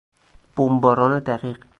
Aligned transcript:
بمباران 0.55 1.19
دقیق 1.19 1.65